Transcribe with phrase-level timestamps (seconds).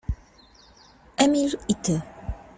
[1.27, 1.95] Emil i ty.